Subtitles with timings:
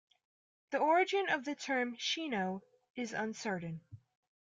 [0.71, 2.61] The origin of the term "Shino"
[2.95, 3.81] is uncertain.